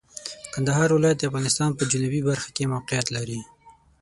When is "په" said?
1.75-1.83